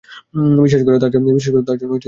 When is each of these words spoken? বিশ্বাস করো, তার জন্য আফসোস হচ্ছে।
বিশ্বাস 0.57 0.81
করো, 0.85 0.97
তার 0.99 1.11
জন্য 1.13 1.25
আফসোস 1.29 1.53
হচ্ছে। 1.57 1.85